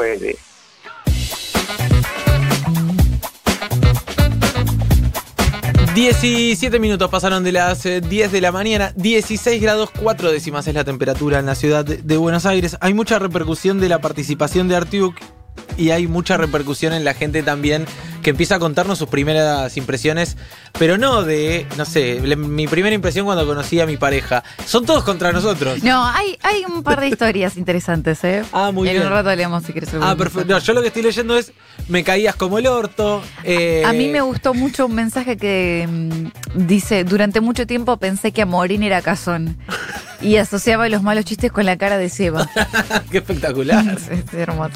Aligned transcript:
puede. 0.00 0.36
17 5.94 6.78
minutos 6.78 7.10
pasaron 7.10 7.44
de 7.44 7.52
las 7.52 7.84
eh, 7.84 8.00
10 8.00 8.32
de 8.32 8.40
la 8.40 8.50
mañana, 8.50 8.94
16 8.96 9.60
grados 9.60 9.90
4 10.00 10.32
décimas 10.32 10.66
es 10.66 10.74
la 10.74 10.84
temperatura 10.84 11.38
en 11.38 11.44
la 11.44 11.54
ciudad 11.54 11.84
de 11.84 12.16
Buenos 12.16 12.46
Aires. 12.46 12.78
Hay 12.80 12.94
mucha 12.94 13.18
repercusión 13.18 13.78
de 13.78 13.90
la 13.90 14.00
participación 14.00 14.68
de 14.68 14.76
Artiuk 14.76 15.16
y 15.76 15.90
hay 15.90 16.06
mucha 16.06 16.38
repercusión 16.38 16.94
en 16.94 17.04
la 17.04 17.12
gente 17.12 17.42
también 17.42 17.84
que 18.22 18.30
empieza 18.30 18.56
a 18.56 18.58
contarnos 18.58 18.98
sus 18.98 19.08
primeras 19.08 19.76
impresiones, 19.76 20.36
pero 20.78 20.98
no 20.98 21.22
de, 21.22 21.66
no 21.76 21.84
sé, 21.84 22.20
le- 22.20 22.36
mi 22.36 22.66
primera 22.66 22.94
impresión 22.94 23.24
cuando 23.26 23.46
conocí 23.46 23.80
a 23.80 23.86
mi 23.86 23.96
pareja. 23.96 24.44
Son 24.66 24.84
todos 24.84 25.04
contra 25.04 25.32
nosotros. 25.32 25.82
No, 25.82 26.06
hay, 26.06 26.38
hay 26.42 26.64
un 26.64 26.82
par 26.82 27.00
de 27.00 27.08
historias 27.08 27.56
interesantes, 27.56 28.22
¿eh? 28.24 28.42
Ah, 28.52 28.70
muy 28.72 28.88
en 28.88 28.94
bien. 28.94 29.06
un 29.06 29.12
rato 29.12 29.34
leemos 29.34 29.64
si 29.64 29.72
quieres. 29.72 29.90
Ah, 30.00 30.14
perfecto. 30.16 30.52
No, 30.52 30.58
yo 30.58 30.72
lo 30.74 30.82
que 30.82 30.88
estoy 30.88 31.02
leyendo 31.02 31.36
es, 31.36 31.52
me 31.88 32.04
caías 32.04 32.34
como 32.36 32.58
el 32.58 32.66
orto. 32.66 33.22
eh, 33.44 33.82
A 33.86 33.92
mí 33.92 34.08
me 34.08 34.20
gustó 34.20 34.52
mucho 34.54 34.86
un 34.86 34.94
mensaje 34.94 35.36
que 35.36 35.88
mm, 35.90 36.66
dice, 36.66 37.04
durante 37.04 37.40
mucho 37.40 37.66
tiempo 37.66 37.96
pensé 37.96 38.32
que 38.32 38.42
Amorín 38.42 38.82
era 38.82 39.00
cazón 39.02 39.56
y 40.20 40.36
asociaba 40.36 40.88
los 40.90 41.02
malos 41.02 41.24
chistes 41.24 41.50
con 41.52 41.64
la 41.64 41.76
cara 41.78 41.96
de 41.96 42.08
Seba. 42.10 42.48
Qué 43.10 43.18
espectacular. 43.18 43.84
es, 43.96 44.08
es 44.10 44.34
hermoso. 44.34 44.74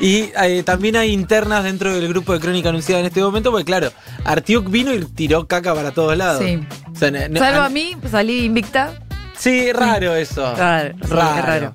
Y 0.00 0.30
eh, 0.40 0.62
también 0.64 0.96
hay 0.96 1.12
internas 1.12 1.64
dentro 1.64 1.92
del 1.94 2.08
grupo 2.08 2.32
de 2.32 2.40
Crónica 2.40 2.68
Anunciada 2.68 3.00
en 3.00 3.06
este 3.06 3.20
momento, 3.20 3.50
porque 3.50 3.64
claro, 3.64 3.90
Artiuk 4.24 4.70
vino 4.70 4.92
y 4.94 5.04
tiró 5.04 5.46
caca 5.48 5.74
para 5.74 5.90
todos 5.90 6.16
lados. 6.16 6.42
Sí. 6.44 6.60
O 6.92 6.96
sea, 6.96 7.10
no- 7.10 7.28
no- 7.28 7.40
Salvo 7.40 7.62
a- 7.62 7.68
mí, 7.68 7.96
salí 8.10 8.44
invicta. 8.44 8.92
Sí, 9.36 9.72
raro 9.72 10.14
eso. 10.14 10.54
Raro, 10.56 10.94
raro. 11.08 11.46
raro. 11.46 11.72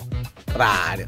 Raro. 0.55 1.05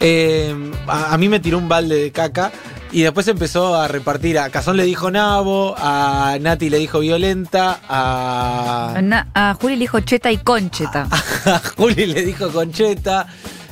Eh, 0.00 0.54
a, 0.86 1.12
a 1.14 1.18
mí 1.18 1.28
me 1.28 1.40
tiró 1.40 1.58
un 1.58 1.68
balde 1.68 1.96
de 1.96 2.10
caca 2.12 2.52
y 2.92 3.02
después 3.02 3.26
empezó 3.28 3.74
a 3.74 3.88
repartir. 3.88 4.38
A 4.38 4.48
Cazón 4.50 4.76
le 4.76 4.84
dijo 4.84 5.10
nabo, 5.10 5.74
a 5.76 6.36
Nati 6.40 6.70
le 6.70 6.78
dijo 6.78 7.00
violenta, 7.00 7.80
a, 7.88 8.98
Na- 9.02 9.28
a 9.34 9.54
Juli 9.60 9.74
le 9.76 9.80
dijo 9.80 10.00
cheta 10.00 10.30
y 10.32 10.38
concheta. 10.38 11.08
a 11.46 11.60
Juli 11.76 12.06
le 12.06 12.22
dijo 12.24 12.48
concheta. 12.50 13.26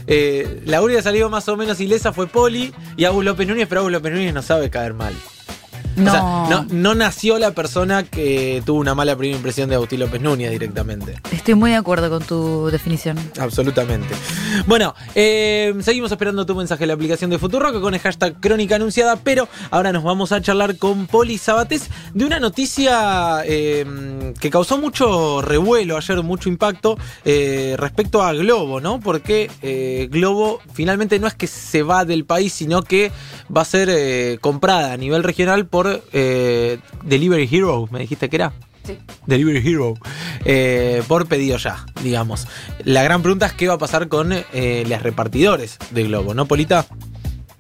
Eh, 0.07 0.63
la 0.67 0.83
única 0.83 1.03
salió 1.03 1.31
más 1.31 1.49
o 1.49 1.57
menos 1.57 1.81
ilesa 1.81 2.13
fue 2.13 2.27
Poli 2.27 2.73
y 2.97 3.05
Agus 3.05 3.25
López 3.25 3.49
Núñez, 3.49 3.67
pero 3.69 3.81
Agus 3.81 3.93
López 3.93 4.13
Núñez 4.13 4.35
no 4.35 4.43
sabe 4.43 4.71
caer 4.71 4.95
mal. 4.95 5.15
No. 5.97 6.11
O 6.11 6.13
sea, 6.13 6.21
no, 6.51 6.67
no 6.71 6.95
nació 6.95 7.39
la 7.39 7.53
persona 7.53 8.03
que 8.03 8.63
tuvo 8.65 8.81
una 8.81 8.95
mala 8.95 9.17
primera 9.17 9.37
impresión 9.37 9.69
de 9.69 9.77
Agustín 9.77 10.01
López 10.01 10.21
Núñez 10.21 10.51
directamente. 10.51 11.21
Estoy 11.33 11.55
muy 11.55 11.71
de 11.71 11.77
acuerdo 11.77 12.11
con 12.11 12.23
tu 12.23 12.69
definición. 12.71 13.19
Absolutamente. 13.39 14.15
Bueno, 14.67 14.95
eh, 15.15 15.75
seguimos 15.81 16.11
esperando 16.11 16.47
tu 16.47 16.55
mensaje 16.55 16.85
en 16.85 16.89
la 16.89 16.95
aplicación 16.95 17.31
de 17.31 17.39
Futurock 17.39 17.81
con 17.81 17.95
el 17.95 18.01
hashtag 18.01 18.41
Crónica 18.41 18.77
Anunciada, 18.77 19.17
pero 19.17 19.49
ahora 19.71 19.93
nos 19.93 20.03
vamos 20.03 20.33
a 20.33 20.41
charlar 20.41 20.77
con 20.77 21.07
Poli 21.07 21.39
Sabatés 21.39 21.91
de 22.13 22.25
una 22.25 22.41
noticia 22.41 23.43
eh, 23.45 24.33
que 24.41 24.51
causó 24.51 24.79
mucho 24.79 25.43
revuelo 25.43 25.97
ayer, 25.97 26.23
mucho 26.23 26.49
impacto 26.49 26.97
eh, 27.25 27.75
respecto 27.79 28.23
a 28.23 28.33
Globo, 28.33 28.81
¿no? 28.81 29.01
Porque 29.01 30.09
Globo 30.11 30.61
finalmente 30.73 31.19
no 31.19 31.27
es 31.27 31.35
que 31.35 31.47
se 31.47 31.83
va 31.83 32.05
del 32.05 32.25
país, 32.25 32.53
sino 32.53 32.83
que 32.83 33.13
va 33.55 33.63
a 33.63 33.65
ser 33.65 34.41
comprada 34.41 34.93
a 34.93 34.97
nivel 34.97 35.23
regional 35.23 35.67
por 35.67 35.84
eh, 36.13 36.79
Delivery 37.03 37.49
Hero, 37.51 37.89
me 37.91 38.01
dijiste 38.01 38.29
que 38.29 38.37
era. 38.37 38.53
Delivery 39.27 39.67
Hero, 39.67 39.95
eh, 40.45 41.03
por 41.09 41.27
pedido 41.27 41.57
ya, 41.57 41.87
digamos. 42.03 42.47
La 42.85 43.03
gran 43.03 43.23
pregunta 43.23 43.47
es 43.47 43.53
qué 43.55 43.69
va 43.69 43.75
a 43.75 43.79
pasar 43.79 44.09
con 44.09 44.33
eh, 44.33 44.85
los 44.87 45.03
repartidores 45.03 45.79
de 45.91 46.05
Globo, 46.05 46.35
¿no, 46.35 46.47
Polita? 46.47 46.87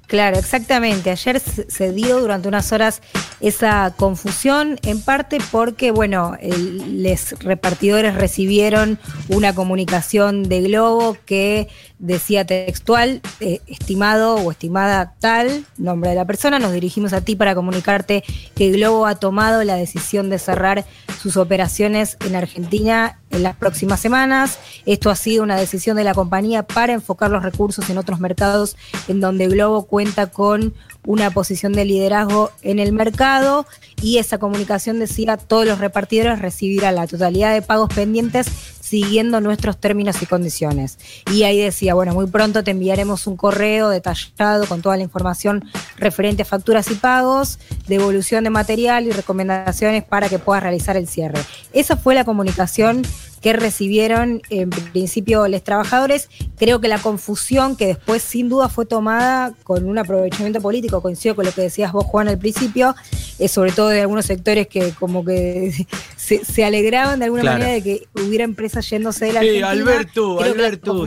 Claro, 0.06 0.38
exactamente. 0.38 1.10
Ayer 1.10 1.41
se 1.41 1.92
dio 1.92 2.20
durante 2.20 2.48
unas 2.48 2.72
horas 2.72 3.00
esa 3.41 3.92
confusión, 3.97 4.78
en 4.83 5.00
parte 5.00 5.38
porque, 5.50 5.91
bueno, 5.91 6.36
les 6.41 7.38
repartidores 7.41 8.14
recibieron 8.14 8.98
una 9.28 9.54
comunicación 9.54 10.44
de 10.44 10.62
Globo 10.62 11.16
que 11.25 11.69
decía 11.98 12.44
textual, 12.44 13.22
eh, 13.41 13.60
estimado 13.66 14.37
o 14.37 14.50
estimada 14.50 15.14
tal, 15.20 15.64
nombre 15.78 16.10
de 16.10 16.16
la 16.16 16.26
persona, 16.26 16.59
nos 16.59 16.72
dirigimos 16.72 17.12
a 17.12 17.22
ti 17.22 17.34
para 17.34 17.54
comunicarte 17.54 18.25
que 18.54 18.70
Globo 18.72 19.06
ha 19.06 19.14
tomado 19.14 19.64
la 19.64 19.76
decisión 19.76 20.28
de 20.28 20.38
cerrar 20.38 20.84
sus 21.20 21.37
operaciones 21.38 22.19
en 22.26 22.37
Argentina 22.37 23.19
en 23.34 23.43
las 23.43 23.56
próximas 23.56 24.00
semanas. 24.00 24.59
Esto 24.87 25.11
ha 25.11 25.17
sido 25.17 25.43
una 25.43 25.56
decisión 25.56 25.97
de 25.97 26.05
la 26.05 26.15
compañía 26.15 26.62
para 26.62 26.93
enfocar 26.93 27.31
los 27.31 27.43
recursos 27.43 27.89
en 27.91 27.99
otros 27.99 28.21
mercados 28.21 28.77
en 29.09 29.21
donde 29.21 29.49
Globo 29.49 29.84
cuenta 29.84 30.28
con 30.28 30.75
una 31.06 31.31
posición 31.31 31.73
de 31.73 31.84
liderazgo 31.84 32.50
en 32.62 32.78
el 32.78 32.93
mercado 32.93 33.67
y 34.00 34.19
esa 34.19 34.39
comunicación 34.39 34.99
decía 34.99 35.37
todos 35.37 35.67
los 35.67 35.78
repartidores 35.78 36.39
recibirán 36.39 36.94
la 36.94 37.06
totalidad 37.06 37.53
de 37.53 37.62
pagos 37.62 37.93
pendientes 37.94 38.47
siguiendo 38.94 39.41
nuestros 39.41 39.77
términos 39.77 40.22
y 40.22 40.27
condiciones. 40.27 40.99
Y 41.32 41.43
ahí 41.43 41.60
decía, 41.60 41.94
bueno, 41.94 42.15
muy 42.15 42.28
pronto 42.28 42.62
te 42.62 42.71
enviaremos 42.71 43.27
un 43.27 43.37
correo 43.37 43.88
detallado 43.88 44.66
con 44.66 44.82
toda 44.82 44.97
la 44.97 45.03
información 45.03 45.65
referente 45.97 46.43
a 46.43 46.44
facturas 46.44 46.88
y 46.93 46.94
pagos, 46.94 47.59
devolución 47.88 48.44
de 48.44 48.50
material 48.50 49.09
y 49.09 49.10
recomendaciones 49.10 50.05
para 50.05 50.28
que 50.28 50.38
puedas 50.38 50.62
realizar 50.62 50.97
el 50.97 51.09
cierre. 51.09 51.41
Esa 51.72 51.97
fue 51.97 52.15
la 52.15 52.25
comunicación 52.25 53.03
que 53.44 53.53
recibieron 53.53 54.41
en 54.49 54.71
principio 54.71 55.47
los 55.49 55.62
trabajadores. 55.62 56.31
Creo 56.56 56.81
que 56.81 56.88
la 56.88 56.99
confusión 56.99 57.77
que 57.77 57.88
después 57.88 58.22
sin 58.22 58.49
duda 58.49 58.71
fue 58.71 58.87
tomada 58.87 59.53
con 59.65 59.84
un 59.84 59.99
aprovechamiento 59.99 60.62
político, 60.62 61.03
coincido 61.03 61.37
con 61.37 61.44
lo 61.44 61.53
que 61.53 61.60
decías 61.60 61.93
vos 61.93 62.06
Juan 62.06 62.27
al 62.28 62.38
principio, 62.38 62.97
es 63.38 63.53
sobre 63.53 63.71
todo 63.72 63.88
de 63.91 64.00
algunos 64.00 64.25
sectores 64.25 64.66
que 64.66 64.93
como 64.99 65.25
que 65.27 65.72
se, 66.16 66.43
se 66.43 66.65
alegraban 66.65 67.19
de 67.19 67.27
alguna 67.27 67.43
Claro. 67.43 67.59
manera 67.59 67.75
de 67.75 67.82
que 67.82 68.09
hubiera 68.15 68.44
empresas 68.44 68.88
yéndose 68.88 69.27
de 69.27 69.32
la 69.34 69.41
Sí, 69.41 69.47
Argentina. 69.61 69.71
Alberto, 69.71 70.37
Creo 70.38 70.53
Alberto. 70.55 71.06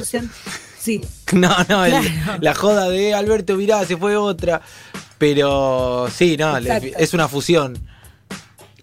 Sí, 0.80 1.02
No, 1.34 1.50
no, 1.68 1.84
el- 1.86 1.94
la 2.40 2.54
joda 2.54 2.88
de 2.88 3.16
Alberto 3.16 3.56
Mirá 3.56 3.84
se 3.86 3.98
fue 3.98 4.16
otra. 4.16 4.62
Pero 5.18 6.08
sí, 6.16 6.38
no, 6.38 6.60
le- 6.60 6.94
es 7.00 7.14
una 7.16 7.28
fusión. 7.28 7.78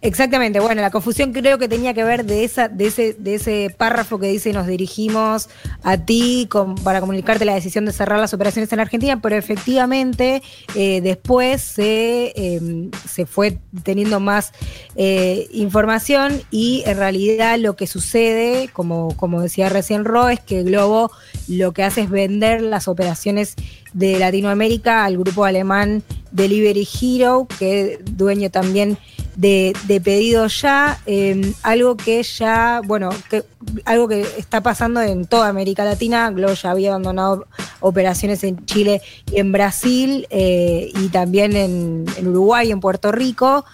Exactamente, 0.04 0.60
bueno, 0.60 0.82
la 0.82 0.90
confusión 0.90 1.32
creo 1.32 1.56
que 1.56 1.66
tenía 1.66 1.94
que 1.94 2.04
ver 2.04 2.26
de 2.26 2.44
esa, 2.44 2.68
de 2.68 2.88
ese, 2.88 3.14
de 3.14 3.36
ese 3.36 3.74
párrafo 3.74 4.18
que 4.18 4.26
dice 4.26 4.52
nos 4.52 4.66
dirigimos 4.66 5.48
a 5.82 5.96
ti 5.96 6.46
para 6.82 7.00
comunicarte 7.00 7.46
la 7.46 7.54
decisión 7.54 7.86
de 7.86 7.92
cerrar 7.92 8.20
las 8.20 8.34
operaciones 8.34 8.70
en 8.74 8.80
Argentina, 8.80 9.22
pero 9.22 9.34
efectivamente 9.34 10.42
eh, 10.74 11.00
después 11.00 11.62
se, 11.62 12.34
eh, 12.36 12.90
se 13.08 13.24
fue 13.24 13.56
teniendo 13.82 14.20
más 14.20 14.52
eh, 14.94 15.48
información 15.52 16.42
y 16.50 16.82
en 16.84 16.98
realidad 16.98 17.58
lo 17.58 17.74
que 17.74 17.86
sucede, 17.86 18.68
como, 18.74 19.16
como 19.16 19.40
decía 19.40 19.70
recién 19.70 20.04
Ro, 20.04 20.28
es 20.28 20.40
que 20.40 20.64
Globo 20.64 21.12
lo 21.48 21.72
que 21.72 21.82
hace 21.82 22.02
es 22.02 22.10
vender 22.10 22.60
las 22.60 22.88
operaciones 22.88 23.54
de 23.94 24.18
Latinoamérica 24.18 25.04
al 25.04 25.16
grupo 25.16 25.44
alemán 25.44 26.02
Delivery 26.30 26.86
Hero, 27.00 27.46
que 27.58 27.94
es 27.94 28.16
dueño 28.16 28.50
también 28.50 28.98
de, 29.36 29.72
de 29.86 30.00
pedido 30.00 30.46
ya, 30.48 31.00
eh, 31.06 31.52
algo 31.62 31.96
que 31.96 32.22
ya, 32.22 32.80
bueno, 32.84 33.10
que, 33.30 33.44
algo 33.84 34.06
que 34.08 34.22
está 34.36 34.60
pasando 34.62 35.00
en 35.00 35.26
toda 35.26 35.48
América 35.48 35.84
Latina, 35.84 36.30
Globo 36.30 36.54
ya 36.54 36.70
había 36.70 36.90
abandonado 36.90 37.46
operaciones 37.80 38.44
en 38.44 38.64
Chile 38.66 39.00
y 39.32 39.38
en 39.38 39.52
Brasil, 39.52 40.26
eh, 40.30 40.90
y 40.94 41.08
también 41.08 41.56
en, 41.56 42.04
en 42.16 42.28
Uruguay 42.28 42.70
en 42.70 42.80
Puerto 42.80 43.10
Rico, 43.12 43.64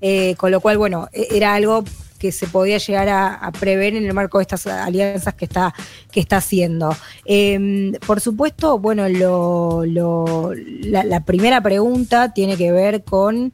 eh, 0.00 0.34
con 0.36 0.50
lo 0.50 0.60
cual, 0.60 0.78
bueno, 0.78 1.08
e- 1.12 1.28
era 1.32 1.54
algo 1.54 1.84
que 2.20 2.30
se 2.32 2.46
podía 2.46 2.78
llegar 2.78 3.08
a, 3.08 3.50
prever 3.58 3.94
en 3.96 4.04
el 4.06 4.12
marco 4.14 4.38
de 4.38 4.42
estas 4.42 4.66
alianzas 4.66 5.34
que 5.34 5.46
está, 5.46 5.74
que 6.12 6.20
está 6.20 6.36
haciendo. 6.36 6.94
Eh, 7.24 7.92
por 8.06 8.20
supuesto, 8.20 8.78
bueno, 8.78 9.08
lo, 9.08 9.84
lo- 9.86 10.52
la, 10.54 11.02
la 11.02 11.24
primera 11.24 11.60
pregunta 11.62 12.32
tiene 12.34 12.56
que 12.56 12.70
ver 12.70 13.02
con, 13.02 13.52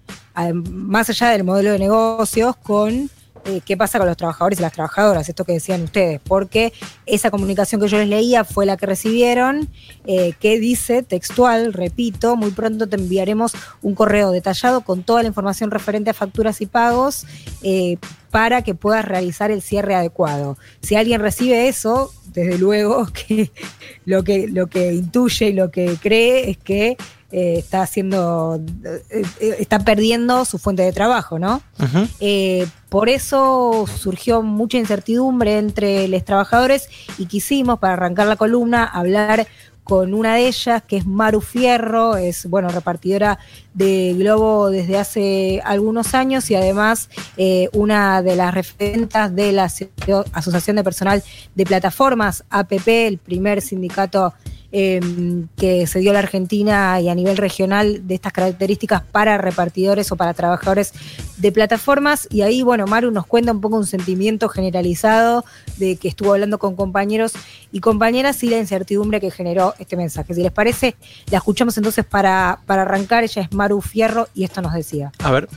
más 0.65 1.09
allá 1.09 1.31
del 1.31 1.45
modelo 1.45 1.71
de 1.73 1.79
negocios, 1.79 2.57
con 2.57 3.09
eh, 3.47 3.61
qué 3.65 3.77
pasa 3.77 3.99
con 3.99 4.09
los 4.09 4.17
trabajadores 4.17 4.59
y 4.59 4.63
las 4.63 4.73
trabajadoras, 4.73 5.29
esto 5.29 5.45
que 5.45 5.53
decían 5.53 5.83
ustedes, 5.83 6.21
porque 6.21 6.73
esa 7.07 7.31
comunicación 7.31 7.81
que 7.81 7.89
yo 7.89 7.99
les 7.99 8.09
leía 8.09 8.45
fue 8.45 8.67
la 8.67 8.77
que 8.77 8.87
recibieron, 8.87 9.69
eh, 10.05 10.33
que 10.41 10.59
dice 10.59 11.03
textual, 11.03 11.73
repito, 11.73 12.35
muy 12.37 12.51
pronto 12.51 12.89
te 12.89 12.97
enviaremos 12.97 13.53
un 13.83 13.95
correo 13.95 14.33
detallado 14.33 14.81
con 14.81 15.05
toda 15.05 15.23
la 15.23 15.29
información 15.29 15.71
referente 15.71 16.11
a 16.11 16.15
facturas 16.15 16.61
y 16.61 16.67
pagos 16.67 17.25
eh, 17.63 17.99
para 18.31 18.63
que 18.63 18.75
puedas 18.75 19.05
realizar 19.05 19.51
el 19.51 19.63
cierre 19.63 19.95
adecuado. 19.95 20.59
Si 20.83 20.97
alguien 20.97 21.21
recibe 21.21 21.69
eso, 21.69 22.13
desde 22.33 22.59
luego 22.59 23.07
que 23.13 23.53
lo 24.05 24.25
que, 24.25 24.49
lo 24.49 24.67
que 24.67 24.93
intuye 24.93 25.49
y 25.49 25.53
lo 25.53 25.71
que 25.71 25.97
cree 26.01 26.51
es 26.51 26.59
que 26.59 26.97
eh, 27.32 27.55
está 27.58 27.82
haciendo, 27.82 28.61
eh, 28.84 29.23
eh, 29.40 29.56
está 29.58 29.81
perdiendo 29.81 30.44
su 30.44 30.58
fuente 30.58 30.82
de 30.82 30.93
trabajo, 30.93 31.38
¿no? 31.38 31.61
Eh, 32.20 32.67
por 32.88 33.08
eso 33.08 33.87
surgió 33.99 34.43
mucha 34.43 34.78
incertidumbre 34.78 35.58
entre 35.58 36.06
los 36.08 36.25
trabajadores 36.25 36.88
y 37.19 37.26
quisimos, 37.26 37.78
para 37.78 37.94
arrancar 37.94 38.26
la 38.26 38.37
columna, 38.37 38.84
hablar 38.84 39.46
con 39.87 40.14
una 40.14 40.34
de 40.34 40.49
ellas, 40.49 40.82
que 40.82 40.96
es 40.96 41.06
Maru 41.06 41.40
Fierro, 41.40 42.17
es 42.17 42.46
bueno, 42.46 42.69
repartidora 42.70 43.38
de 43.73 44.14
Globo 44.19 44.69
desde 44.69 44.99
hace 44.99 45.62
algunos 45.64 46.12
años 46.12 46.50
y 46.50 46.56
además 46.56 47.08
eh, 47.37 47.69
una 47.73 48.20
de 48.20 48.34
las 48.34 48.52
referentas 48.52 49.32
de 49.32 49.52
la 49.52 49.70
Asociación 50.32 50.75
de 50.75 50.82
Personal 50.82 51.23
de 51.55 51.64
Plataformas, 51.64 52.43
APP, 52.50 52.88
el 52.88 53.19
primer 53.19 53.62
sindicato 53.62 54.34
Em, 54.73 55.47
que 55.57 55.87
se 55.87 56.01
dio 56.01 56.11
a 56.11 56.15
la 56.15 56.19
Argentina 56.19 57.01
y 57.01 57.09
a 57.09 57.15
nivel 57.15 57.37
regional 57.37 58.07
de 58.09 58.17
estas 58.17 58.33
características 58.33 59.01
para 59.01 59.39
repartidores 59.39 60.11
o 60.11 60.17
para 60.17 60.35
trabajadores 60.35 60.93
de 61.37 61.53
plataformas. 61.53 62.27
Y 62.31 62.43
ahí, 62.43 62.63
bueno, 62.63 62.87
Maru 62.87 63.13
nos 63.13 63.27
cuenta 63.27 63.53
un 63.53 63.61
poco 63.61 63.77
un 63.77 63.87
sentimiento 63.87 64.49
generalizado 64.49 65.45
de 65.77 65.97
que 65.97 66.09
estuvo 66.09 66.33
hablando 66.33 66.59
con 66.59 66.75
compañeros 66.75 67.33
y 67.71 67.79
compañeras 67.79 68.43
y 68.43 68.51
la 68.51 68.59
incertidumbre 68.59 69.21
que 69.21 69.31
generó 69.31 69.75
este 69.79 69.97
mensaje. 69.97 70.35
Si 70.35 70.43
les 70.43 70.53
parece, 70.53 70.97
la 71.31 71.39
escuchamos 71.39 71.77
entonces 71.77 72.05
para, 72.05 72.59
para 72.67 72.83
arrancar. 72.83 73.23
Ella 73.23 73.43
es 73.43 73.53
Maru 73.53 73.81
Fierro 73.81 74.29
y 74.35 74.43
esto 74.43 74.62
nos 74.62 74.75
decía. 74.75 75.12
A 75.21 75.31
ver. 75.31 75.49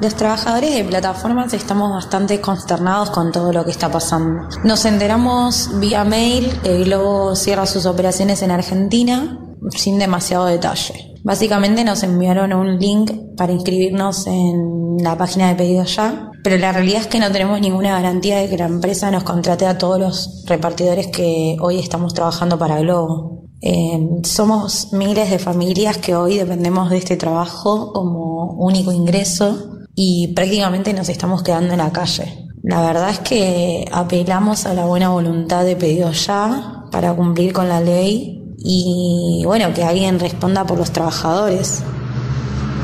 Los 0.00 0.16
trabajadores 0.16 0.74
de 0.74 0.84
plataformas 0.84 1.54
estamos 1.54 1.90
bastante 1.90 2.40
consternados 2.40 3.10
con 3.10 3.30
todo 3.30 3.52
lo 3.52 3.64
que 3.64 3.70
está 3.70 3.90
pasando. 3.90 4.48
Nos 4.64 4.84
enteramos 4.84 5.70
vía 5.78 6.04
mail 6.04 6.52
que 6.62 6.84
Globo 6.84 7.36
cierra 7.36 7.64
sus 7.64 7.86
operaciones 7.86 8.42
en 8.42 8.50
Argentina 8.50 9.38
sin 9.70 9.98
demasiado 9.98 10.46
detalle. 10.46 11.14
Básicamente 11.22 11.84
nos 11.84 12.02
enviaron 12.02 12.52
un 12.52 12.78
link 12.78 13.12
para 13.36 13.52
inscribirnos 13.52 14.26
en 14.26 14.96
la 14.98 15.16
página 15.16 15.48
de 15.48 15.54
pedido 15.54 15.84
ya, 15.84 16.30
pero 16.42 16.58
la 16.58 16.72
realidad 16.72 17.02
es 17.02 17.06
que 17.06 17.20
no 17.20 17.30
tenemos 17.30 17.60
ninguna 17.60 17.92
garantía 17.92 18.38
de 18.38 18.48
que 18.48 18.58
la 18.58 18.66
empresa 18.66 19.10
nos 19.10 19.22
contrate 19.22 19.64
a 19.64 19.78
todos 19.78 19.98
los 19.98 20.44
repartidores 20.46 21.06
que 21.06 21.56
hoy 21.60 21.78
estamos 21.78 22.12
trabajando 22.12 22.58
para 22.58 22.80
Globo. 22.80 23.44
Eh, 23.62 24.06
somos 24.24 24.92
miles 24.92 25.30
de 25.30 25.38
familias 25.38 25.96
que 25.96 26.14
hoy 26.14 26.36
dependemos 26.36 26.90
de 26.90 26.98
este 26.98 27.16
trabajo 27.16 27.92
como 27.94 28.52
único 28.58 28.92
ingreso 28.92 29.70
y 29.94 30.28
prácticamente 30.28 30.92
nos 30.92 31.08
estamos 31.08 31.42
quedando 31.42 31.72
en 31.72 31.78
la 31.78 31.92
calle. 31.92 32.48
La 32.62 32.80
verdad 32.80 33.10
es 33.10 33.18
que 33.20 33.84
apelamos 33.92 34.66
a 34.66 34.74
la 34.74 34.86
buena 34.86 35.10
voluntad 35.10 35.64
de 35.64 35.76
pedido 35.76 36.10
ya 36.12 36.86
para 36.90 37.12
cumplir 37.12 37.52
con 37.52 37.68
la 37.68 37.80
ley 37.80 38.42
y 38.58 39.42
bueno, 39.44 39.74
que 39.74 39.84
alguien 39.84 40.18
responda 40.18 40.64
por 40.64 40.78
los 40.78 40.90
trabajadores. 40.90 41.82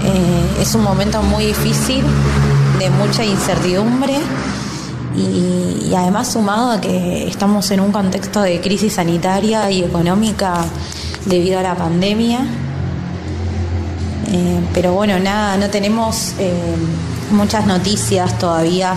Eh, 0.05 0.63
es 0.63 0.75
un 0.75 0.83
momento 0.83 1.23
muy 1.23 1.47
difícil, 1.47 2.05
de 2.79 2.91
mucha 2.91 3.25
incertidumbre 3.25 4.15
y, 5.17 5.93
además 5.95 6.33
sumado 6.33 6.71
a 6.71 6.81
que 6.81 7.27
estamos 7.27 7.71
en 7.71 7.81
un 7.81 7.91
contexto 7.91 8.43
de 8.43 8.61
crisis 8.61 8.95
sanitaria 8.95 9.71
y 9.71 9.83
económica 9.83 10.65
debido 11.27 11.59
a 11.59 11.63
la 11.63 11.75
pandemia 11.75 12.47
eh, 14.33 14.61
pero 14.73 14.93
bueno, 14.93 15.19
nada, 15.19 15.57
no 15.57 15.69
tenemos 15.71 16.35
eh, 16.39 16.53
muchas 17.33 17.67
noticias 17.67 18.39
todavía 18.39 18.97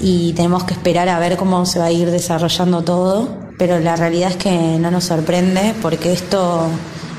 y 0.00 0.32
tenemos 0.34 0.64
que 0.64 0.74
esperar 0.74 1.08
a 1.08 1.18
ver 1.18 1.36
cómo 1.36 1.64
se 1.66 1.78
va 1.78 1.86
a 1.86 1.90
ir 1.90 2.10
desarrollando 2.10 2.82
todo. 2.82 3.28
Pero 3.58 3.78
la 3.78 3.96
realidad 3.96 4.30
es 4.30 4.36
que 4.36 4.50
no 4.50 4.90
nos 4.90 5.04
sorprende 5.04 5.74
porque 5.82 6.12
esto 6.12 6.66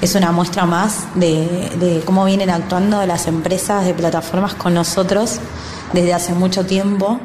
es 0.01 0.15
una 0.15 0.31
muestra 0.31 0.65
más 0.65 1.05
de 1.13 2.01
cómo 2.05 2.25
vienen 2.25 2.49
actuando 2.49 3.05
las 3.05 3.27
empresas 3.27 3.85
de 3.85 3.93
plataformas 3.93 4.55
con 4.55 4.73
nosotros 4.73 5.39
desde 5.93 6.13
hace 6.13 6.33
mucho 6.33 6.65
tiempo 6.65 7.19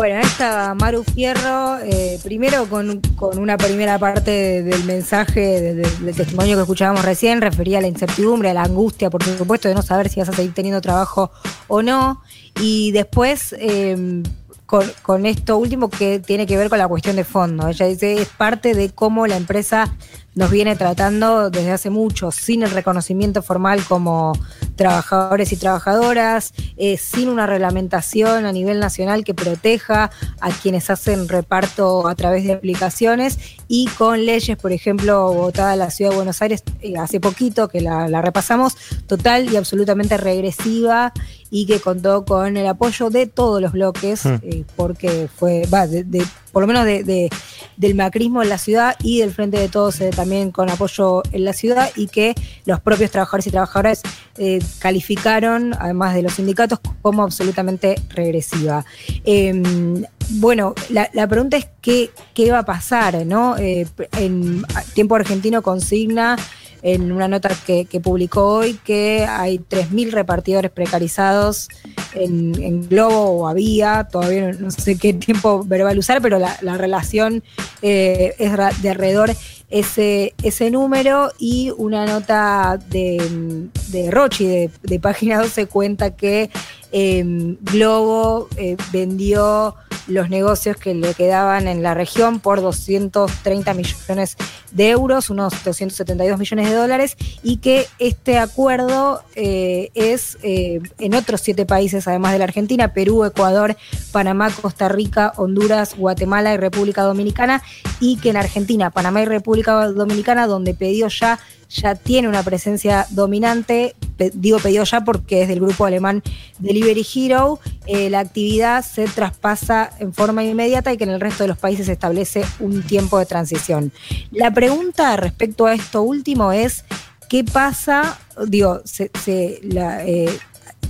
Bueno, 0.00 0.18
esta 0.18 0.72
Maru 0.72 1.04
Fierro, 1.04 1.76
eh, 1.84 2.18
primero 2.22 2.64
con, 2.70 3.02
una 3.38 3.58
primera 3.58 3.98
parte 3.98 4.62
del 4.62 4.84
mensaje, 4.84 5.74
del 5.74 6.16
testimonio 6.16 6.56
que 6.56 6.62
escuchábamos 6.62 7.04
recién, 7.04 7.42
refería 7.42 7.76
a 7.76 7.80
la 7.82 7.88
incertidumbre, 7.88 8.48
a 8.48 8.54
la 8.54 8.62
angustia, 8.62 9.10
por 9.10 9.22
supuesto, 9.22 9.68
de 9.68 9.74
no 9.74 9.82
saber 9.82 10.08
si 10.08 10.20
vas 10.20 10.30
a 10.30 10.32
seguir 10.32 10.54
teniendo 10.54 10.80
trabajo 10.80 11.30
o 11.68 11.82
no. 11.82 12.22
Y 12.62 12.92
después, 12.92 13.54
em, 13.58 14.22
con, 14.64 14.90
con, 15.02 15.26
esto 15.26 15.58
último 15.58 15.90
que 15.90 16.18
tiene 16.18 16.46
que 16.46 16.56
ver 16.56 16.70
con 16.70 16.78
la 16.78 16.88
cuestión 16.88 17.14
de 17.14 17.24
fondo. 17.24 17.68
Ella 17.68 17.84
dice, 17.84 18.22
es 18.22 18.28
parte 18.28 18.72
de 18.72 18.88
cómo 18.88 19.26
la 19.26 19.36
empresa 19.36 19.94
nos 20.34 20.50
viene 20.50 20.76
tratando 20.76 21.50
desde 21.50 21.72
hace 21.72 21.90
mucho, 21.90 22.30
sin 22.30 22.62
el 22.62 22.70
reconocimiento 22.70 23.42
formal 23.42 23.84
como 23.84 24.32
trabajadores 24.76 25.52
y 25.52 25.56
trabajadoras, 25.56 26.52
eh, 26.76 26.96
sin 26.96 27.28
una 27.28 27.46
reglamentación 27.46 28.46
a 28.46 28.52
nivel 28.52 28.80
nacional 28.80 29.24
que 29.24 29.34
proteja 29.34 30.10
a 30.40 30.50
quienes 30.50 30.90
hacen 30.90 31.28
reparto 31.28 32.08
a 32.08 32.14
través 32.14 32.44
de 32.44 32.52
aplicaciones 32.52 33.38
y 33.68 33.86
con 33.98 34.24
leyes, 34.24 34.56
por 34.56 34.72
ejemplo, 34.72 35.32
votada 35.32 35.76
la 35.76 35.90
Ciudad 35.90 36.10
de 36.10 36.16
Buenos 36.16 36.42
Aires 36.42 36.62
eh, 36.80 36.96
hace 36.98 37.20
poquito, 37.20 37.68
que 37.68 37.80
la, 37.80 38.20
repasamos, 38.22 38.76
total 39.06 39.52
y 39.52 39.56
absolutamente 39.56 40.16
regresiva 40.16 41.12
y 41.50 41.66
que 41.66 41.80
contó 41.80 42.24
con 42.24 42.56
el 42.56 42.66
apoyo 42.66 43.10
de 43.10 43.26
todos 43.26 43.60
los 43.60 43.72
bloques, 43.72 44.24
hmm. 44.24 44.34
eh, 44.42 44.64
porque 44.76 45.28
fue, 45.34 45.66
va, 45.66 45.86
de, 45.86 46.24
por 46.52 46.62
lo 46.62 46.66
menos 46.66 46.84
de, 46.84 47.30
del 47.76 47.94
macrismo 47.94 48.42
en 48.42 48.48
la 48.48 48.58
ciudad 48.58 48.96
y 49.02 49.20
del 49.20 49.32
Frente 49.32 49.58
de 49.58 49.68
Todos 49.68 50.00
eh, 50.00 50.10
también 50.14 50.52
con 50.52 50.70
apoyo 50.70 51.22
en 51.32 51.44
la 51.44 51.52
ciudad 51.52 51.90
y 51.96 52.06
que 52.06 52.34
los 52.64 52.80
propios 52.80 53.10
trabajadores 53.10 53.48
y 53.48 53.50
trabajadoras 53.50 54.02
eh, 54.38 54.60
calificaron, 54.78 55.74
además 55.78 56.14
de 56.14 56.22
los 56.22 56.34
sindicatos, 56.34 56.78
como 57.02 57.22
absolutamente 57.22 58.00
regresiva. 58.10 58.84
Em, 59.24 60.04
bueno, 60.34 60.74
la, 60.90 61.26
pregunta 61.26 61.56
es 61.56 61.66
qué, 61.80 62.10
qué 62.34 62.52
va 62.52 62.60
a 62.60 62.64
pasar, 62.64 63.26
¿no? 63.26 63.56
En 63.58 64.64
tiempo 64.94 65.16
argentino 65.16 65.60
consigna 65.60 66.36
en 66.82 67.12
una 67.12 67.28
nota 67.28 67.50
que, 67.66 67.86
publicó 68.02 68.46
hoy 68.46 68.74
que 68.84 69.26
hay 69.28 69.58
3.000 69.58 70.10
repartidores 70.10 70.70
precarizados 70.70 71.68
en, 72.14 72.88
Globo 72.88 73.30
o 73.30 73.48
había, 73.48 74.08
todavía 74.10 74.52
no, 74.52 74.70
sé 74.70 74.96
qué 74.96 75.12
tiempo 75.12 75.62
verbal 75.64 75.98
usar, 75.98 76.22
pero 76.22 76.38
la, 76.38 76.78
relación 76.78 77.42
eh, 77.82 78.34
es 78.38 78.82
de 78.82 78.90
alrededor 78.90 79.30
ese, 79.70 80.34
ese 80.42 80.70
número 80.70 81.30
y 81.38 81.72
una 81.76 82.04
nota 82.04 82.78
de, 82.88 83.68
de 83.88 84.10
Rochi 84.10 84.46
de, 84.46 84.70
de 84.82 85.00
Página 85.00 85.38
12 85.38 85.66
cuenta 85.66 86.16
que 86.16 86.50
em, 86.90 87.56
Globo 87.60 88.48
eh, 88.56 88.76
vendió 88.92 89.76
los 90.10 90.28
negocios 90.28 90.76
que 90.76 90.94
le 90.94 91.14
quedaban 91.14 91.68
en 91.68 91.82
la 91.82 91.94
región 91.94 92.40
por 92.40 92.60
230 92.60 93.74
millones 93.74 94.36
de 94.72 94.90
euros, 94.90 95.30
unos 95.30 95.64
272 95.64 96.38
millones 96.38 96.68
de 96.68 96.74
dólares, 96.74 97.16
y 97.42 97.58
que 97.58 97.86
este 97.98 98.38
acuerdo 98.38 99.22
eh, 99.34 99.90
es 99.94 100.38
eh, 100.42 100.80
en 100.98 101.14
otros 101.14 101.40
siete 101.40 101.66
países, 101.66 102.06
además 102.08 102.32
de 102.32 102.38
la 102.38 102.44
Argentina, 102.44 102.92
Perú, 102.92 103.24
Ecuador, 103.24 103.76
Panamá, 104.12 104.50
Costa 104.50 104.88
Rica, 104.88 105.32
Honduras, 105.36 105.96
Guatemala 105.96 106.52
y 106.52 106.56
República 106.56 107.02
Dominicana, 107.02 107.62
y 108.00 108.16
que 108.16 108.30
en 108.30 108.36
Argentina, 108.36 108.90
Panamá 108.90 109.22
y 109.22 109.26
República 109.26 109.86
Dominicana, 109.88 110.46
donde 110.46 110.74
pedió 110.74 111.08
ya 111.08 111.38
ya 111.70 111.94
tiene 111.94 112.28
una 112.28 112.42
presencia 112.42 113.06
dominante, 113.10 113.94
digo 114.28 114.58
pedido 114.58 114.84
ya 114.84 115.00
porque 115.02 115.42
es 115.42 115.48
del 115.48 115.60
grupo 115.60 115.86
alemán 115.86 116.22
Delivery 116.58 117.06
Hero, 117.14 117.58
eh, 117.86 118.10
la 118.10 118.20
actividad 118.20 118.84
se 118.84 119.06
traspasa 119.06 119.90
en 119.98 120.12
forma 120.12 120.44
inmediata 120.44 120.92
y 120.92 120.98
que 120.98 121.04
en 121.04 121.10
el 121.10 121.20
resto 121.20 121.44
de 121.44 121.48
los 121.48 121.56
países 121.56 121.86
se 121.86 121.92
establece 121.92 122.44
un 122.58 122.82
tiempo 122.82 123.18
de 123.18 123.24
transición. 123.24 123.92
La 124.30 124.52
pregunta 124.52 125.16
respecto 125.16 125.66
a 125.66 125.72
esto 125.72 126.02
último 126.02 126.52
es, 126.52 126.84
¿qué 127.28 127.44
pasa? 127.44 128.18
Digo, 128.46 128.82
eh, 129.26 130.38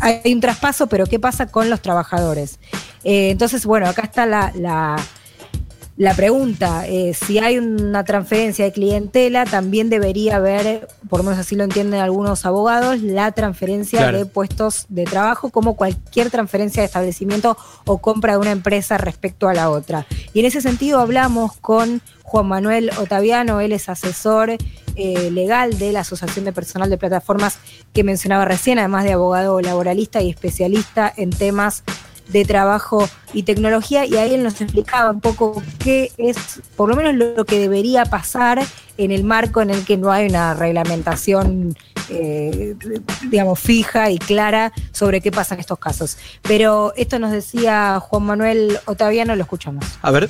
hay 0.01 0.33
un 0.33 0.41
traspaso, 0.41 0.89
pero 0.89 1.07
¿qué 1.07 1.21
pasa 1.21 1.47
con 1.47 1.71
los 1.71 1.81
trabajadores? 1.81 2.59
Eh, 3.05 3.31
entonces, 3.31 3.65
bueno, 3.65 3.87
acá 3.87 4.03
está 4.03 4.27
la 4.27 4.53
la 4.57 4.97
pregunta, 6.15 6.87
eh, 6.87 7.13
si 7.13 7.39
hay 7.41 7.59
una 7.59 8.05
transferencia 8.05 8.65
de 8.65 8.73
clientela, 8.73 9.45
también 9.45 9.91
debería 9.91 10.37
haber, 10.37 10.89
por 11.11 11.21
lo 11.21 11.25
menos 11.25 11.39
así 11.39 11.57
lo 11.57 11.65
entienden 11.65 12.01
algunos 12.01 12.47
abogados, 12.47 13.03
la 13.03 13.33
transferencia 13.33 14.11
de 14.11 14.25
puestos 14.25 14.87
de 14.89 15.05
trabajo 15.05 15.51
como 15.51 15.77
cualquier 15.77 16.31
transferencia 16.31 16.81
de 16.81 16.87
establecimiento 16.87 17.55
o 17.85 17.99
compra 17.99 18.33
de 18.33 18.39
una 18.39 18.51
empresa 18.51 18.97
respecto 18.97 19.47
a 19.47 19.53
la 19.53 19.69
otra. 19.69 20.07
Y 20.33 20.41
en 20.41 20.47
ese 20.47 20.63
sentido 20.63 21.01
hablamos 21.01 21.59
con 21.59 22.01
Juan 22.23 22.49
Manuel 22.49 22.91
Otaviano, 22.99 23.61
él 23.61 23.73
es 23.73 23.91
asesor 23.91 24.57
eh, 24.97 25.31
legal 25.31 25.79
de 25.79 25.93
la 25.93 26.01
Asociación 26.01 26.47
de 26.47 26.53
Personal 26.53 26.89
de 26.89 26.97
Plataformas 26.97 27.59
que 27.93 28.05
mencionaba 28.05 28.47
recién, 28.47 28.79
además 28.79 29.05
de 29.05 29.13
abogado 29.13 29.61
laboralista 29.61 30.23
y 30.23 30.31
especialista 30.31 31.13
en 31.15 31.29
temas 31.29 31.85
de 32.33 32.45
trabajo 32.45 33.09
y 33.33 33.45
tecnología 33.45 34.07
y 34.07 34.17
ahí 34.17 34.35
él 34.35 34.43
nos 34.43 34.61
explicaba 34.61 35.11
un 35.11 35.21
poco 35.21 35.63
qué 35.79 36.11
es 36.17 36.37
por 36.77 36.89
lo 36.89 36.97
menos 36.97 37.15
lo 37.15 37.45
que 37.45 37.59
debería 37.59 38.05
pasar 38.05 38.61
en 38.99 39.11
el 39.11 39.25
marco 39.25 39.63
en 39.63 39.71
el 39.71 39.85
que 39.85 39.97
no 39.97 40.11
hay 40.11 40.29
una 40.29 40.55
reglamentación 40.55 41.75
eh, 42.11 42.75
digamos 43.31 43.61
fija 43.61 44.11
y 44.11 44.19
clara 44.19 44.73
sobre 44.91 45.21
qué 45.21 45.31
pasa 45.31 45.55
en 45.55 45.61
estos 45.61 45.79
casos. 45.79 46.19
Pero 46.43 46.93
esto 46.97 47.19
nos 47.19 47.31
decía 47.31 48.01
Juan 48.01 48.25
Manuel 48.25 48.79
Otaviano, 48.87 49.37
lo 49.37 49.43
escuchamos. 49.43 49.85
A 50.03 50.11
ver. 50.11 50.29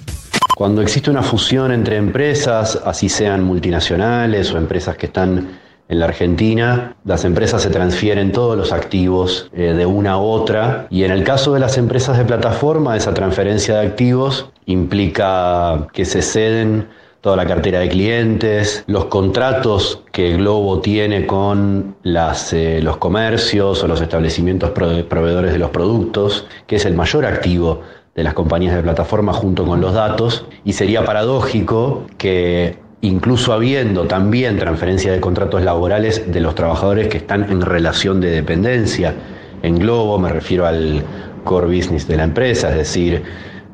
Cuando 0.56 0.82
existe 0.82 1.10
una 1.10 1.22
fusión 1.22 1.72
entre 1.72 1.96
empresas, 1.96 2.78
así 2.84 3.08
sean 3.08 3.42
multinacionales 3.42 4.52
o 4.52 4.58
empresas 4.58 4.94
que 4.96 5.06
están 5.06 5.58
en 5.90 5.98
la 5.98 6.06
Argentina, 6.06 6.94
las 7.04 7.24
empresas 7.24 7.62
se 7.62 7.68
transfieren 7.68 8.30
todos 8.30 8.56
los 8.56 8.72
activos 8.72 9.50
eh, 9.52 9.74
de 9.74 9.86
una 9.86 10.12
a 10.12 10.18
otra 10.18 10.86
y 10.88 11.02
en 11.02 11.10
el 11.10 11.24
caso 11.24 11.52
de 11.52 11.58
las 11.58 11.76
empresas 11.78 12.16
de 12.16 12.24
plataforma, 12.24 12.96
esa 12.96 13.12
transferencia 13.12 13.80
de 13.80 13.88
activos 13.88 14.50
implica 14.66 15.88
que 15.92 16.04
se 16.04 16.22
ceden 16.22 16.88
toda 17.20 17.36
la 17.36 17.44
cartera 17.44 17.80
de 17.80 17.88
clientes, 17.88 18.84
los 18.86 19.06
contratos 19.06 20.04
que 20.12 20.36
Globo 20.36 20.80
tiene 20.80 21.26
con 21.26 21.96
eh, 22.04 22.80
los 22.82 22.96
comercios 22.98 23.82
o 23.82 23.88
los 23.88 24.00
establecimientos 24.00 24.70
proveedores 24.70 25.52
de 25.52 25.58
los 25.58 25.70
productos, 25.70 26.46
que 26.68 26.76
es 26.76 26.84
el 26.84 26.94
mayor 26.94 27.26
activo 27.26 27.82
de 28.14 28.22
las 28.22 28.34
compañías 28.34 28.76
de 28.76 28.82
plataforma 28.82 29.32
junto 29.32 29.66
con 29.66 29.80
los 29.80 29.92
datos, 29.92 30.46
y 30.64 30.72
sería 30.72 31.04
paradójico 31.04 32.04
que 32.16 32.78
incluso 33.02 33.52
habiendo 33.52 34.06
también 34.06 34.58
transferencia 34.58 35.12
de 35.12 35.20
contratos 35.20 35.62
laborales 35.62 36.30
de 36.30 36.40
los 36.40 36.54
trabajadores 36.54 37.08
que 37.08 37.18
están 37.18 37.50
en 37.50 37.62
relación 37.62 38.20
de 38.20 38.30
dependencia, 38.30 39.14
en 39.62 39.78
Globo 39.78 40.18
me 40.18 40.28
refiero 40.28 40.66
al 40.66 41.02
core 41.44 41.66
business 41.66 42.06
de 42.06 42.16
la 42.16 42.24
empresa, 42.24 42.70
es 42.70 42.76
decir, 42.76 43.22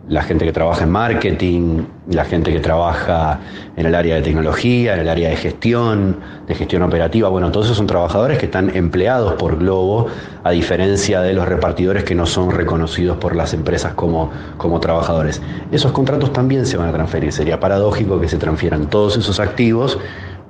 la 0.08 0.22
gente 0.22 0.44
que 0.44 0.52
trabaja 0.52 0.84
en 0.84 0.90
marketing, 0.90 1.84
la 2.08 2.24
gente 2.24 2.52
que 2.52 2.60
trabaja 2.60 3.40
en 3.76 3.86
el 3.86 3.94
área 3.94 4.14
de 4.14 4.22
tecnología, 4.22 4.94
en 4.94 5.00
el 5.00 5.08
área 5.08 5.30
de 5.30 5.36
gestión, 5.36 6.20
de 6.46 6.54
gestión 6.54 6.82
operativa. 6.82 7.28
Bueno, 7.28 7.50
todos 7.50 7.66
esos 7.66 7.78
son 7.78 7.88
trabajadores 7.88 8.38
que 8.38 8.46
están 8.46 8.74
empleados 8.76 9.34
por 9.34 9.58
Globo, 9.58 10.06
a 10.44 10.50
diferencia 10.50 11.22
de 11.22 11.32
los 11.32 11.48
repartidores 11.48 12.04
que 12.04 12.14
no 12.14 12.24
son 12.26 12.52
reconocidos 12.52 13.16
por 13.16 13.34
las 13.34 13.52
empresas 13.52 13.94
como, 13.94 14.30
como 14.58 14.78
trabajadores. 14.78 15.42
Esos 15.72 15.90
contratos 15.90 16.32
también 16.32 16.66
se 16.66 16.76
van 16.76 16.88
a 16.88 16.92
transferir. 16.92 17.32
Sería 17.32 17.58
paradójico 17.58 18.20
que 18.20 18.28
se 18.28 18.38
transfieran 18.38 18.88
todos 18.88 19.16
esos 19.16 19.40
activos 19.40 19.98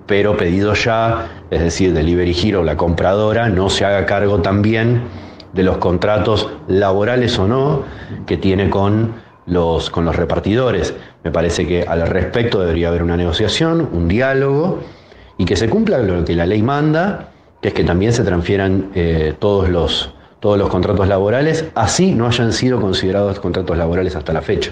pero 0.06 0.36
pedido 0.36 0.72
ya, 0.74 1.26
es 1.50 1.60
decir, 1.60 1.92
Delivery 1.92 2.36
Hero, 2.40 2.62
la 2.62 2.76
compradora, 2.76 3.48
no 3.48 3.68
se 3.68 3.84
haga 3.84 4.06
cargo 4.06 4.38
también 4.38 5.02
de 5.52 5.64
los 5.64 5.78
contratos 5.78 6.48
laborales 6.68 7.36
o 7.40 7.48
no 7.48 7.82
que 8.24 8.36
tiene 8.36 8.70
con 8.70 9.14
los, 9.46 9.90
con 9.90 10.04
los 10.04 10.16
repartidores. 10.16 10.94
Me 11.24 11.30
parece 11.30 11.66
que 11.66 11.82
al 11.82 12.06
respecto 12.06 12.60
debería 12.60 12.88
haber 12.88 13.02
una 13.02 13.16
negociación, 13.16 13.88
un 13.92 14.08
diálogo 14.08 14.80
y 15.38 15.44
que 15.44 15.56
se 15.56 15.68
cumpla 15.68 15.98
lo 15.98 16.24
que 16.24 16.34
la 16.34 16.46
ley 16.46 16.62
manda, 16.62 17.30
que 17.60 17.68
es 17.68 17.74
que 17.74 17.84
también 17.84 18.12
se 18.12 18.24
transfieran 18.24 18.90
eh, 18.94 19.34
todos, 19.38 19.68
los, 19.68 20.12
todos 20.40 20.58
los 20.58 20.68
contratos 20.68 21.08
laborales, 21.08 21.66
así 21.74 22.12
no 22.12 22.26
hayan 22.26 22.52
sido 22.52 22.80
considerados 22.80 23.40
contratos 23.40 23.76
laborales 23.76 24.16
hasta 24.16 24.32
la 24.32 24.42
fecha 24.42 24.70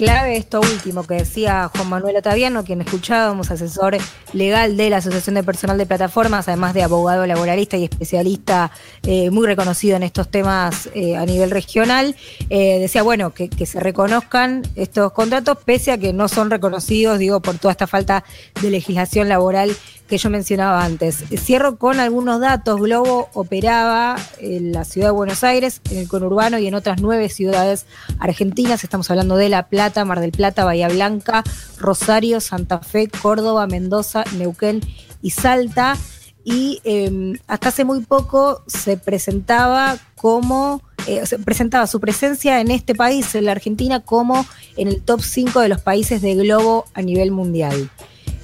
clave 0.00 0.38
esto 0.38 0.62
último 0.62 1.06
que 1.06 1.12
decía 1.12 1.70
Juan 1.74 1.90
Manuel 1.90 2.16
Otaviano, 2.16 2.64
quien 2.64 2.80
escuchábamos, 2.80 3.50
asesor 3.50 3.98
legal 4.32 4.78
de 4.78 4.88
la 4.88 4.96
Asociación 4.96 5.34
de 5.34 5.42
Personal 5.42 5.76
de 5.76 5.84
Plataformas, 5.84 6.48
además 6.48 6.72
de 6.72 6.82
abogado 6.82 7.26
laboralista 7.26 7.76
y 7.76 7.84
especialista 7.84 8.70
eh, 9.02 9.30
muy 9.30 9.46
reconocido 9.46 9.96
en 9.96 10.02
estos 10.02 10.30
temas 10.30 10.88
eh, 10.94 11.18
a 11.18 11.26
nivel 11.26 11.50
regional. 11.50 12.16
Eh, 12.48 12.78
decía, 12.80 13.02
bueno, 13.02 13.34
que, 13.34 13.50
que, 13.50 13.66
se 13.66 13.78
reconozcan 13.78 14.62
estos 14.74 15.12
contratos, 15.12 15.58
pese 15.66 15.92
a 15.92 15.98
que 15.98 16.14
no 16.14 16.28
son 16.28 16.48
reconocidos, 16.48 17.18
digo, 17.18 17.40
por 17.40 17.58
toda 17.58 17.72
esta 17.72 17.86
falta 17.86 18.24
de 18.62 18.70
legislación 18.70 19.28
laboral 19.28 19.76
que 20.10 20.18
yo 20.18 20.28
mencionaba 20.28 20.84
antes. 20.84 21.24
Cierro 21.38 21.78
con 21.78 22.00
algunos 22.00 22.40
datos. 22.40 22.80
Globo 22.80 23.30
operaba 23.32 24.16
en 24.40 24.72
la 24.72 24.84
ciudad 24.84 25.06
de 25.06 25.12
Buenos 25.12 25.44
Aires, 25.44 25.80
en 25.88 25.98
el 25.98 26.08
conurbano 26.08 26.58
y 26.58 26.66
en 26.66 26.74
otras 26.74 27.00
nueve 27.00 27.28
ciudades 27.28 27.86
argentinas. 28.18 28.82
Estamos 28.82 29.08
hablando 29.10 29.36
de 29.36 29.48
La 29.48 29.68
Plata, 29.68 29.89
Mar 30.04 30.20
del 30.20 30.32
Plata, 30.32 30.64
Bahía 30.64 30.88
Blanca, 30.88 31.44
Rosario, 31.78 32.40
Santa 32.40 32.78
Fe, 32.78 33.08
Córdoba, 33.08 33.66
Mendoza, 33.66 34.24
Neuquén 34.36 34.80
y 35.22 35.30
Salta. 35.30 35.96
Y 36.42 36.80
em, 36.84 37.38
hasta 37.46 37.68
hace 37.68 37.84
muy 37.84 38.00
poco 38.00 38.62
se 38.66 38.96
presentaba 38.96 39.98
como 40.16 40.82
eh, 41.06 41.26
se 41.26 41.38
presentaba 41.38 41.86
su 41.86 42.00
presencia 42.00 42.60
en 42.60 42.70
este 42.70 42.94
país, 42.94 43.34
en 43.34 43.46
la 43.46 43.52
Argentina, 43.52 44.00
como 44.00 44.46
en 44.76 44.88
el 44.88 45.02
top 45.02 45.22
5 45.22 45.60
de 45.60 45.68
los 45.68 45.80
países 45.80 46.22
de 46.22 46.34
Globo 46.34 46.84
a 46.94 47.02
nivel 47.02 47.30
mundial. 47.30 47.90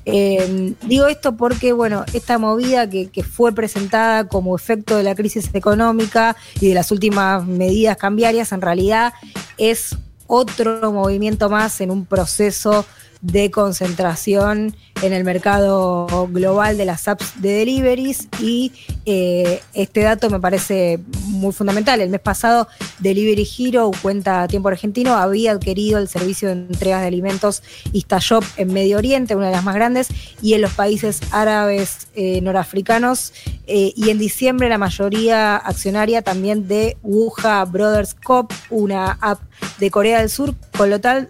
Eh, 0.08 0.74
digo 0.82 1.08
esto 1.08 1.36
porque, 1.36 1.72
bueno, 1.72 2.04
esta 2.12 2.38
movida 2.38 2.88
que, 2.88 3.10
fue 3.24 3.52
presentada 3.52 4.28
como 4.28 4.54
efecto 4.54 4.96
de 4.96 5.02
la 5.02 5.16
crisis 5.16 5.50
económica 5.52 6.36
y 6.60 6.68
de 6.68 6.74
las 6.74 6.92
últimas 6.92 7.44
medidas 7.44 7.96
cambiarias, 7.96 8.52
en 8.52 8.62
realidad 8.62 9.12
es 9.58 9.96
otro 10.26 10.92
movimiento 10.92 11.48
más 11.48 11.80
en 11.80 11.90
un 11.90 12.06
proceso 12.06 12.84
de 13.20 13.50
concentración 13.50 14.74
en 15.02 15.12
el 15.12 15.24
mercado 15.24 16.28
global 16.30 16.78
de 16.78 16.84
las 16.84 17.06
apps 17.08 17.40
de 17.40 17.52
deliveries 17.52 18.28
y 18.40 18.72
eh, 19.04 19.60
este 19.74 20.00
dato 20.00 20.30
me 20.30 20.40
parece 20.40 21.00
muy 21.24 21.52
fundamental. 21.52 22.00
El 22.00 22.10
mes 22.10 22.20
pasado 22.20 22.68
Delivery 23.00 23.48
Hero, 23.58 23.90
cuenta 24.00 24.48
tiempo 24.48 24.68
argentino, 24.68 25.14
había 25.16 25.52
adquirido 25.52 25.98
el 25.98 26.08
servicio 26.08 26.48
de 26.48 26.54
entregas 26.54 27.02
de 27.02 27.08
alimentos 27.08 27.62
InstaShop 27.92 28.44
en 28.56 28.72
Medio 28.72 28.98
Oriente, 28.98 29.36
una 29.36 29.46
de 29.46 29.52
las 29.52 29.64
más 29.64 29.74
grandes, 29.74 30.08
y 30.40 30.54
en 30.54 30.62
los 30.62 30.72
países 30.72 31.20
árabes 31.30 32.08
eh, 32.14 32.40
norafricanos. 32.40 33.32
Eh, 33.66 33.92
y 33.96 34.10
en 34.10 34.18
diciembre 34.18 34.68
la 34.68 34.78
mayoría 34.78 35.56
accionaria 35.56 36.22
también 36.22 36.68
de 36.68 36.96
Wuha 37.02 37.64
Brothers 37.64 38.14
Cop, 38.14 38.52
una 38.70 39.18
app 39.20 39.40
de 39.78 39.90
Corea 39.90 40.20
del 40.20 40.30
Sur, 40.30 40.54
con 40.76 40.90
lo 40.90 41.00
tal 41.00 41.28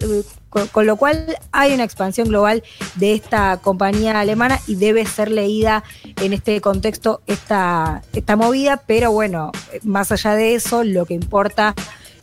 con, 0.49 0.87
lo 0.87 0.97
cual 0.97 1.37
hay 1.53 1.75
una 1.75 1.85
expansión 1.85 2.29
global 2.29 2.63
de 2.95 3.15
esta 3.15 3.59
compañía 3.59 4.19
alemana 4.19 4.59
y 4.67 4.77
debe 4.77 5.05
ser 5.05 5.31
leída 5.31 5.85
en 6.23 6.33
este 6.33 6.61
contexto 6.61 7.21
esta, 7.27 8.03
esta 8.13 8.37
movida, 8.37 8.83
pero 8.87 9.13
bueno, 9.13 9.53
más 9.83 10.13
allá 10.13 10.35
de 10.35 10.55
eso, 10.55 10.85
lo 10.85 11.05
que 11.05 11.15
importa 11.15 11.75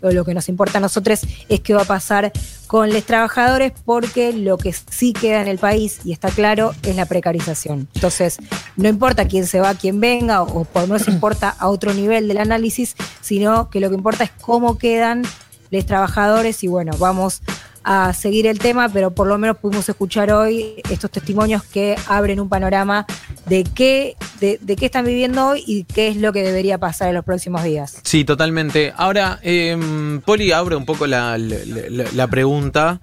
o 0.04 0.12
lo 0.12 0.26
que 0.26 0.34
nos 0.34 0.50
importa 0.50 0.80
a 0.80 0.82
nosotros 0.82 1.22
es 1.48 1.60
qué 1.62 1.74
va 1.74 1.84
a 1.84 1.86
pasar 1.86 2.32
con 2.68 2.92
los 2.92 3.04
trabajadores 3.04 3.72
porque 3.86 4.34
lo 4.34 4.58
que 4.58 4.74
sí 4.74 5.14
queda 5.14 5.42
en 5.42 5.48
el 5.48 5.58
país, 5.58 6.00
y 6.04 6.12
está 6.12 6.30
claro, 6.30 6.74
es 6.84 6.96
la 6.96 7.06
precarización. 7.06 7.88
Entonces, 7.96 8.38
no 8.76 8.90
importa 8.90 9.28
quién 9.28 9.48
se 9.48 9.60
va, 9.60 9.74
quién 9.76 10.00
venga, 10.00 10.42
o 10.42 10.66
por 10.66 10.84
lo 10.84 10.88
menos 10.90 11.08
importa 11.08 11.56
a 11.58 11.70
otro 11.70 11.94
nivel 11.94 12.28
del 12.28 12.38
análisis, 12.38 12.96
sino 13.22 13.70
que 13.70 13.80
lo 13.80 13.90
que 13.90 13.96
importa 13.96 14.26
es 14.26 14.32
cómo 14.42 14.78
quedan 14.78 15.24
los 15.72 15.86
trabajadores 15.86 16.64
y 16.64 16.68
bueno, 16.68 16.92
vamos 17.00 17.42
a 17.84 18.14
seguir 18.14 18.48
el 18.48 18.60
tema, 18.60 18.90
pero 18.90 19.12
por 19.12 19.28
lo 19.28 19.38
menos 19.38 19.58
pudimos 19.58 19.88
escuchar 19.88 20.32
hoy 20.32 20.76
estos 20.90 21.12
testimonios 21.12 21.64
que 21.64 21.96
abren 22.08 22.40
un 22.40 22.50
panorama 22.50 23.06
de 23.46 23.64
qué, 23.64 24.16
de, 24.40 24.58
qué 24.76 24.86
están 24.86 25.06
viviendo 25.06 25.48
hoy 25.48 25.64
y 25.66 25.84
qué 25.84 26.08
es 26.08 26.18
lo 26.18 26.34
que 26.34 26.44
debería 26.44 26.78
pasar 26.78 27.10
en 27.10 27.16
los 27.16 27.26
próximos 27.26 27.64
días. 27.64 28.00
Sí, 28.04 28.24
totalmente. 28.24 28.94
Ahora, 28.96 29.40
eh, 29.44 29.78
Poli 30.26 30.52
abre 30.52 30.76
un 30.76 30.86
poco 30.86 31.08
la, 31.08 31.38
la 31.38 32.28
pregunta. 32.28 33.02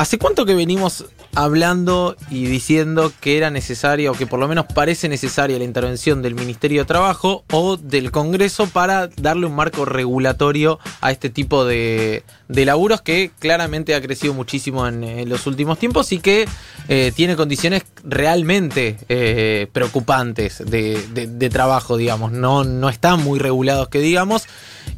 ¿Hace 0.00 0.16
cuánto 0.16 0.46
que 0.46 0.54
venimos 0.54 1.04
hablando 1.34 2.16
y 2.30 2.46
diciendo 2.46 3.12
que 3.20 3.36
era 3.36 3.50
necesaria 3.50 4.10
o 4.10 4.14
que 4.14 4.26
por 4.26 4.40
lo 4.40 4.48
menos 4.48 4.64
parece 4.74 5.10
necesaria 5.10 5.58
la 5.58 5.64
intervención 5.64 6.22
del 6.22 6.34
Ministerio 6.34 6.80
de 6.80 6.84
Trabajo 6.86 7.44
o 7.52 7.76
del 7.76 8.10
Congreso 8.10 8.66
para 8.66 9.08
darle 9.08 9.44
un 9.44 9.54
marco 9.54 9.84
regulatorio 9.84 10.78
a 11.02 11.10
este 11.10 11.28
tipo 11.28 11.66
de, 11.66 12.24
laburos 12.48 13.02
que 13.02 13.30
claramente 13.40 13.94
ha 13.94 14.00
crecido 14.00 14.32
muchísimo 14.32 14.88
en, 14.88 15.28
los 15.28 15.46
últimos 15.46 15.78
tiempos 15.78 16.12
y 16.12 16.20
que 16.20 16.48
eh, 16.88 17.12
tiene 17.14 17.36
condiciones 17.36 17.82
realmente 18.02 18.96
eh, 19.10 19.66
preocupantes 19.70 20.64
de, 20.64 21.50
trabajo, 21.52 21.98
digamos. 21.98 22.32
No, 22.32 22.64
no 22.64 22.88
están 22.88 23.22
muy 23.22 23.38
regulados 23.38 23.88
que 23.88 23.98
digamos. 23.98 24.46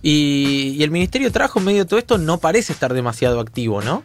Y, 0.01 0.77
y 0.79 0.85
el 0.85 0.93
Ministerio 0.93 1.27
de 1.27 1.33
Trabajo 1.33 1.59
en 1.59 1.65
medio 1.65 1.83
de 1.83 1.89
todo 1.89 1.99
esto 1.99 2.19
no 2.19 2.39
parece 2.39 2.73
estar 2.73 2.95
demasiado 2.95 3.41
activo, 3.41 3.83
¿no? 3.83 4.05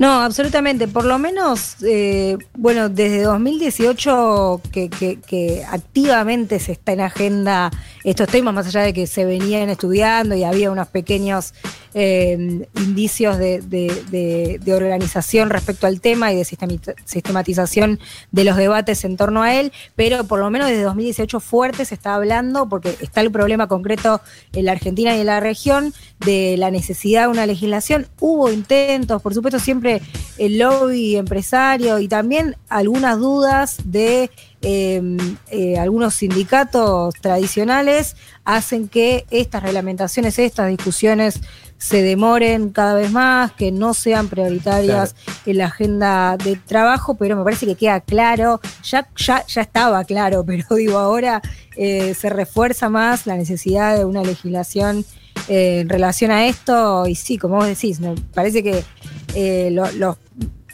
No, 0.00 0.22
absolutamente. 0.22 0.88
Por 0.88 1.04
lo 1.04 1.18
menos, 1.18 1.76
eh, 1.82 2.38
bueno, 2.56 2.88
desde 2.88 3.20
2018 3.20 4.62
que, 4.72 4.88
que, 4.88 5.62
activamente 5.68 6.58
se 6.58 6.72
está 6.72 6.92
en 6.92 7.02
agenda 7.02 7.70
estos 8.02 8.26
temas, 8.28 8.54
más 8.54 8.66
allá 8.66 8.80
de 8.80 8.94
que 8.94 9.06
se 9.06 9.26
venían 9.26 9.68
estudiando 9.68 10.34
y 10.34 10.42
había 10.42 10.70
unos 10.70 10.88
pequeños 10.88 11.52
eh, 11.92 12.66
indicios 12.76 13.36
de, 13.36 14.60
organización 14.74 15.50
respecto 15.50 15.86
al 15.86 16.00
tema 16.00 16.32
y 16.32 16.36
de 16.36 16.46
sistematización 17.04 17.98
de 18.30 18.44
los 18.44 18.56
debates 18.56 19.04
en 19.04 19.18
torno 19.18 19.42
a 19.42 19.54
él, 19.54 19.70
pero 19.96 20.24
por 20.24 20.38
lo 20.38 20.48
menos 20.48 20.68
desde 20.68 20.84
2018 20.84 21.40
fuerte 21.40 21.84
se 21.84 21.94
está 21.94 22.14
hablando, 22.14 22.70
porque 22.70 22.96
está 23.00 23.20
el 23.20 23.30
problema 23.30 23.66
concreto 23.66 24.22
en 24.54 24.64
la 24.64 24.72
Argentina 24.72 25.14
y 25.14 25.20
en 25.20 25.26
la 25.26 25.40
región, 25.40 25.92
de 26.24 26.56
la 26.58 26.70
necesidad 26.70 27.22
de 27.22 27.28
una 27.28 27.46
legislación. 27.46 28.06
Hubo 28.20 28.50
intentos, 28.50 29.20
por 29.20 29.34
supuesto, 29.34 29.58
siempre 29.58 29.89
el 30.38 30.58
lobby 30.58 31.16
empresario 31.16 31.98
y 31.98 32.08
también 32.08 32.56
algunas 32.68 33.18
dudas 33.18 33.78
de 33.84 34.30
Em, 34.62 35.16
eh, 35.50 35.78
algunos 35.78 36.12
sindicatos 36.16 37.14
tradicionales 37.14 38.14
hacen 38.44 38.88
que 38.88 39.24
estas 39.30 39.62
reglamentaciones, 39.62 40.38
estas 40.38 40.68
discusiones 40.68 41.40
se 41.78 42.02
demoren 42.02 42.68
cada 42.68 42.92
vez 42.92 43.10
más, 43.10 43.52
que 43.52 43.72
no 43.72 43.94
sean 43.94 44.28
prioritarias 44.28 45.16
en 45.46 45.56
la 45.56 45.66
agenda 45.66 46.36
de 46.36 46.56
trabajo, 46.56 47.14
pero 47.14 47.36
me 47.36 47.44
parece 47.44 47.64
que 47.64 47.74
queda 47.74 48.00
claro, 48.00 48.60
ya, 48.82 49.08
ya, 49.16 49.46
ya 49.46 49.62
estaba 49.62 50.04
claro, 50.04 50.44
pero 50.46 50.66
digo, 50.76 50.98
ahora 50.98 51.40
eh, 51.74 52.12
se 52.12 52.28
refuerza 52.28 52.90
más 52.90 53.26
la 53.26 53.36
necesidad 53.36 53.96
de 53.96 54.04
una 54.04 54.22
legislación 54.22 55.06
eh, 55.48 55.80
en 55.80 55.88
relación 55.88 56.30
a 56.30 56.46
esto, 56.46 57.06
y 57.06 57.14
sí, 57.14 57.38
como 57.38 57.56
vos 57.56 57.66
decís, 57.66 58.00
me 58.00 58.14
parece 58.34 58.62
que 58.62 58.84
eh, 59.34 59.70
lo- 59.72 59.90
los 59.92 60.16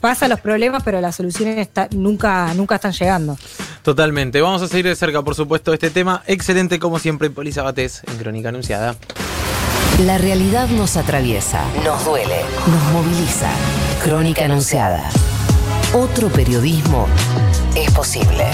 pasa 0.01 0.29
los 0.29 0.41
problemas, 0.41 0.83
pero 0.85 1.01
las 1.01 1.17
soluciones 1.17 1.59
está- 1.59 1.89
nunca, 1.93 2.53
nunca 2.55 2.77
están 2.77 2.93
llegando. 2.93 3.37
Totalmente. 3.83 4.41
Vamos 4.41 4.63
a 4.63 4.69
seguir 4.69 4.85
de 4.87 4.95
cerca, 4.95 5.23
por 5.23 5.35
supuesto, 5.35 5.73
este 5.73 5.91
tema. 5.91 6.23
Excelente, 6.27 6.79
como 6.79 6.99
siempre, 6.99 7.31
Poli 7.31 7.51
Sabatés 7.53 8.03
en 8.07 8.17
Crónica 8.19 8.51
Anunciada. 8.51 8.95
La 10.05 10.19
realidad 10.19 10.69
nos 10.69 10.97
atraviesa, 10.99 11.63
nos 11.83 12.05
duele, 12.05 12.37
nos 12.67 12.93
moviliza. 12.93 13.51
Crónica 14.05 14.45
Anunciada. 14.45 15.09
Otro 15.95 16.29
periodismo 16.29 17.07
es 17.75 17.91
posible. 17.93 18.45